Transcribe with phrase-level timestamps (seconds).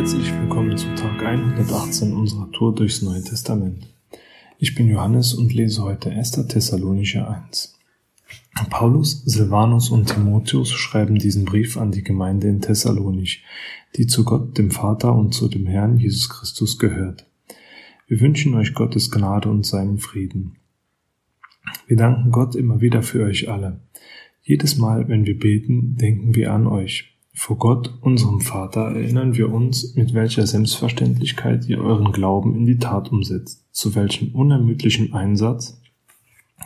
[0.00, 3.86] Herzlich willkommen zu Tag 118 unserer Tour durchs Neue Testament.
[4.56, 6.48] Ich bin Johannes und lese heute 1.
[6.48, 7.78] Thessalonicher 1.
[8.70, 13.44] Paulus, Silvanus und Timotheus schreiben diesen Brief an die Gemeinde in Thessalonich,
[13.96, 17.26] die zu Gott, dem Vater und zu dem Herrn Jesus Christus gehört.
[18.06, 20.56] Wir wünschen euch Gottes Gnade und seinen Frieden.
[21.86, 23.80] Wir danken Gott immer wieder für euch alle.
[24.40, 27.19] Jedes Mal, wenn wir beten, denken wir an euch.
[27.42, 32.76] Vor Gott, unserem Vater, erinnern wir uns, mit welcher Selbstverständlichkeit ihr euren Glauben in die
[32.76, 35.80] Tat umsetzt, zu welchem unermüdlichen Einsatz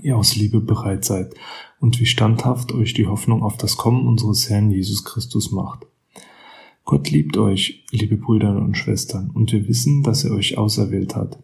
[0.00, 1.34] ihr aus Liebe bereit seid
[1.80, 5.88] und wie standhaft euch die Hoffnung auf das Kommen unseres Herrn Jesus Christus macht.
[6.84, 11.42] Gott liebt euch, liebe Brüder und Schwestern, und wir wissen, dass er euch auserwählt hat.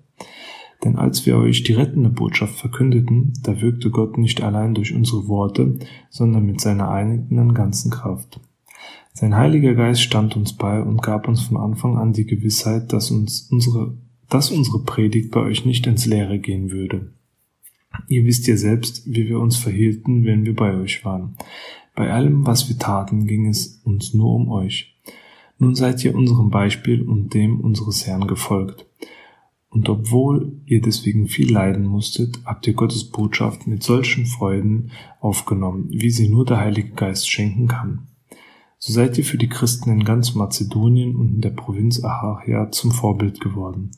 [0.85, 5.27] Denn als wir euch die rettende Botschaft verkündeten, da wirkte Gott nicht allein durch unsere
[5.27, 5.81] Worte,
[6.11, 8.39] sondern mit seiner eigenen ganzen Kraft.
[9.13, 13.11] Sein Heiliger Geist stand uns bei und gab uns von Anfang an die Gewissheit, dass
[13.11, 13.97] uns unsere,
[14.29, 17.13] dass unsere Predigt bei euch nicht ins Leere gehen würde.
[18.09, 21.37] Ihr wisst ja selbst, wie wir uns verhielten, wenn wir bei euch waren.
[21.95, 24.95] Bei allem, was wir taten, ging es uns nur um euch.
[25.59, 28.85] Nun seid ihr unserem Beispiel und dem unseres Herrn gefolgt.
[29.71, 35.89] Und obwohl ihr deswegen viel leiden musstet, habt ihr Gottes Botschaft mit solchen Freuden aufgenommen,
[35.91, 38.07] wie sie nur der Heilige Geist schenken kann.
[38.79, 42.93] So seid ihr für die Christen in ganz Mazedonien und in der Provinz Achachia zum
[42.93, 43.93] Vorbild geworden.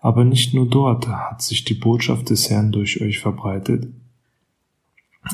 [0.00, 3.88] Aber nicht nur dort hat sich die Botschaft des Herrn durch euch verbreitet,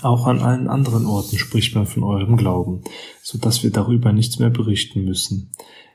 [0.02, 2.82] auch an allen anderen Orten spricht man von eurem Glauben,
[3.22, 5.50] so dass wir darüber nichts mehr berichten müssen.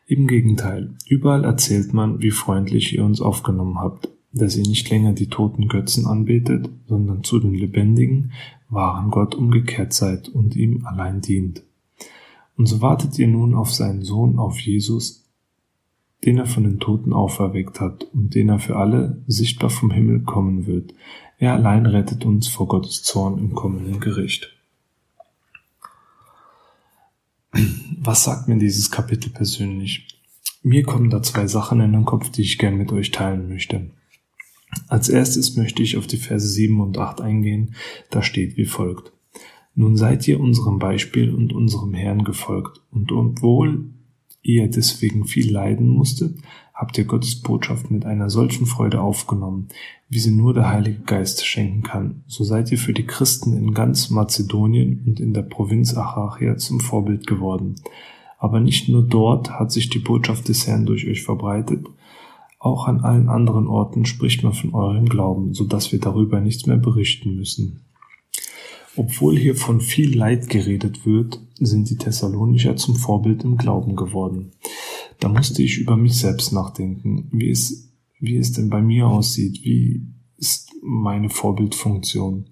[0.07, 5.13] Im Gegenteil, überall erzählt man, wie freundlich ihr uns aufgenommen habt, dass ihr nicht länger
[5.13, 8.31] die toten Götzen anbetet, sondern zu dem lebendigen,
[8.69, 11.63] wahren Gott umgekehrt seid und ihm allein dient.
[12.59, 15.23] Und so wartet ihr nun auf seinen Sohn, auf Jesus,
[16.25, 20.23] den er von den Toten auferweckt hat und den er für alle sichtbar vom Himmel
[20.23, 20.93] kommen wird.
[21.37, 24.53] Er allein rettet uns vor Gottes Zorn im kommenden Gericht.
[27.97, 30.19] Was sagt mir dieses Kapitel persönlich?
[30.61, 33.89] Mir kommen da zwei Sachen in den Kopf, die ich gern mit euch teilen möchte.
[34.89, 37.75] Als erstes möchte ich auf die Verse 7 und 8 eingehen.
[38.09, 39.13] Da steht wie folgt.
[39.75, 43.91] Nun seid ihr unserem Beispiel und unserem Herrn gefolgt, und obwohl
[44.41, 46.37] ihr deswegen viel leiden musstet,
[46.73, 49.67] habt ihr Gottes Botschaft mit einer solchen Freude aufgenommen,
[50.07, 52.23] wie sie nur der Heilige Geist schenken kann.
[52.27, 56.79] So seid ihr für die Christen in ganz Mazedonien und in der Provinz Achachia zum
[56.79, 57.75] Vorbild geworden.
[58.37, 61.85] Aber nicht nur dort hat sich die Botschaft des Herrn durch euch verbreitet,
[62.59, 66.65] auch an allen anderen Orten spricht man von eurem Glauben, so dass wir darüber nichts
[66.65, 67.81] mehr berichten müssen.
[68.99, 74.51] Obwohl hier von viel Leid geredet wird, sind die Thessalonicher zum Vorbild im Glauben geworden.
[75.21, 79.61] Da musste ich über mich selbst nachdenken, wie es, wie es denn bei mir aussieht,
[79.63, 80.05] wie
[80.35, 82.47] ist meine Vorbildfunktion.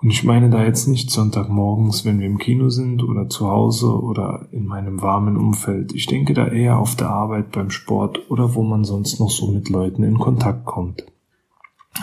[0.00, 3.92] Und ich meine da jetzt nicht Sonntagmorgens, wenn wir im Kino sind oder zu Hause
[3.92, 5.94] oder in meinem warmen Umfeld.
[5.94, 9.52] Ich denke da eher auf der Arbeit, beim Sport oder wo man sonst noch so
[9.52, 11.04] mit Leuten in Kontakt kommt.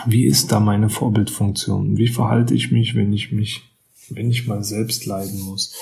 [0.06, 1.96] Wie ist da meine Vorbildfunktion?
[1.96, 3.62] Wie verhalte ich mich, wenn ich mich,
[4.10, 5.74] wenn ich mal selbst leiden muss?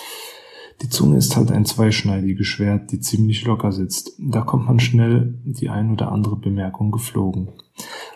[0.82, 4.12] Die Zunge ist halt ein zweischneidiges Schwert, die ziemlich locker sitzt.
[4.18, 7.48] Da kommt man schnell die ein oder andere Bemerkung geflogen.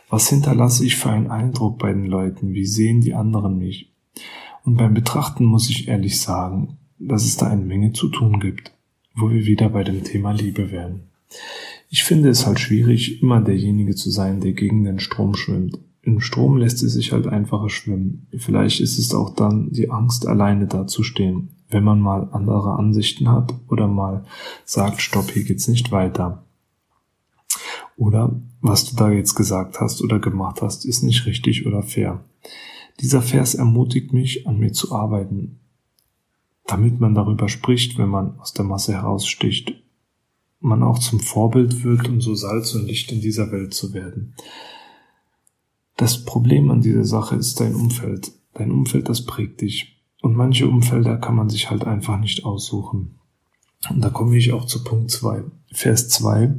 [0.08, 2.54] Was hinterlasse ich für einen Eindruck bei den Leuten?
[2.54, 3.92] Wie sehen die anderen mich?
[4.64, 8.72] Und beim Betrachten muss ich ehrlich sagen, dass es da eine Menge zu tun gibt,
[9.14, 11.04] wo wir wieder bei dem Thema Liebe wären.
[11.88, 15.78] Ich finde es halt schwierig, immer derjenige zu sein, der gegen den Strom schwimmt.
[16.02, 18.28] Im Strom lässt es sich halt einfacher schwimmen.
[18.36, 23.54] Vielleicht ist es auch dann die Angst, alleine dazustehen, wenn man mal andere Ansichten hat
[23.68, 24.24] oder mal
[24.64, 26.44] sagt, stopp, hier geht's nicht weiter.
[27.96, 32.24] Oder was du da jetzt gesagt hast oder gemacht hast, ist nicht richtig oder fair.
[33.00, 35.60] Dieser Vers ermutigt mich, an mir zu arbeiten,
[36.66, 39.74] damit man darüber spricht, wenn man aus der Masse heraussticht,
[40.60, 44.34] man auch zum Vorbild wird, um so Salz und Licht in dieser Welt zu werden.
[45.96, 48.32] Das Problem an dieser Sache ist dein Umfeld.
[48.54, 50.02] Dein Umfeld, das prägt dich.
[50.22, 53.18] Und manche Umfelder kann man sich halt einfach nicht aussuchen.
[53.88, 55.44] Und da komme ich auch zu Punkt 2.
[55.72, 56.54] Vers 2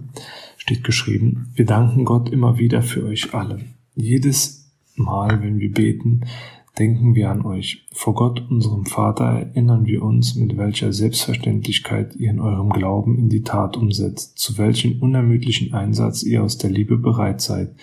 [0.58, 3.60] steht geschrieben, wir danken Gott immer wieder für euch alle.
[3.96, 6.22] Jedes Mal, wenn wir beten,
[6.80, 7.86] denken wir an euch.
[7.92, 13.30] Vor Gott, unserem Vater, erinnern wir uns, mit welcher Selbstverständlichkeit ihr in eurem Glauben in
[13.30, 17.76] die Tat umsetzt, zu welchem unermüdlichen Einsatz ihr aus der Liebe bereit seid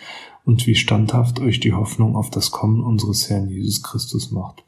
[0.44, 4.62] und wie standhaft euch die Hoffnung auf das Kommen unseres Herrn Jesus Christus macht.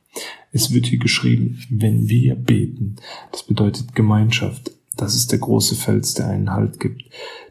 [0.53, 2.97] Es wird hier geschrieben, wenn wir beten.
[3.33, 4.73] Das bedeutet Gemeinschaft.
[4.97, 7.05] Das ist der große Fels, der einen Halt gibt.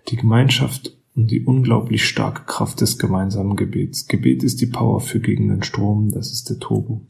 [0.09, 4.07] Die Gemeinschaft und die unglaublich starke Kraft des gemeinsamen Gebets.
[4.07, 7.07] Gebet ist die Power für gegen den Strom, das ist der Turbo.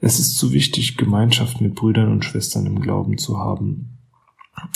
[0.00, 3.98] Es ist so wichtig, Gemeinschaft mit Brüdern und Schwestern im Glauben zu haben.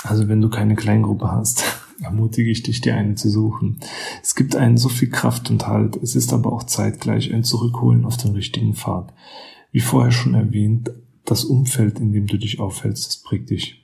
[0.02, 1.64] Also wenn du keine Kleingruppe hast,
[2.00, 3.80] ermutige ich dich, dir eine zu suchen.
[4.22, 8.04] Es gibt einen so viel Kraft und Halt, es ist aber auch zeitgleich ein Zurückholen
[8.04, 9.12] auf den richtigen Pfad.
[9.72, 10.90] Wie vorher schon erwähnt,
[11.24, 13.83] das Umfeld, in dem du dich aufhältst, das prägt dich.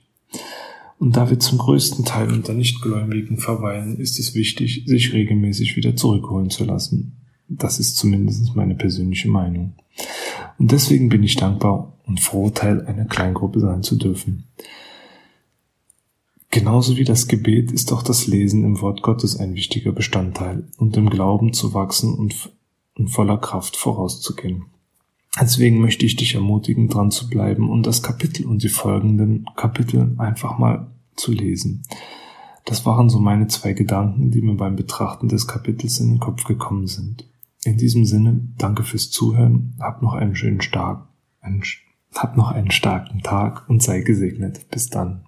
[1.01, 5.95] Und da wir zum größten Teil unter Nichtgläubigen verweilen, ist es wichtig, sich regelmäßig wieder
[5.95, 7.17] zurückholen zu lassen.
[7.47, 9.73] Das ist zumindest meine persönliche Meinung.
[10.59, 14.43] Und deswegen bin ich dankbar und froh, Teil einer Kleingruppe sein zu dürfen.
[16.51, 20.95] Genauso wie das Gebet ist auch das Lesen im Wort Gottes ein wichtiger Bestandteil und
[20.97, 22.51] im Glauben zu wachsen und,
[22.93, 24.65] und voller Kraft vorauszugehen.
[25.39, 30.13] Deswegen möchte ich dich ermutigen, dran zu bleiben und das Kapitel und die folgenden Kapitel
[30.17, 31.83] einfach mal zu lesen.
[32.65, 36.43] Das waren so meine zwei Gedanken, die mir beim Betrachten des Kapitels in den Kopf
[36.43, 37.27] gekommen sind.
[37.63, 41.07] In diesem Sinne, danke fürs Zuhören, hab noch einen schönen Tag,
[42.13, 44.69] hab noch einen starken Tag und sei gesegnet.
[44.69, 45.25] Bis dann.